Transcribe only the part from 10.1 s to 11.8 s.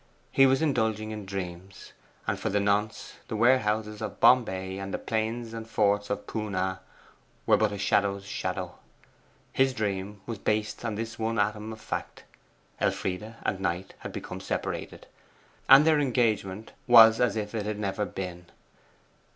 was based on this one atom of